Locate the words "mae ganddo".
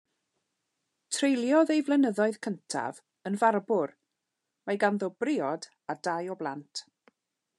4.69-5.13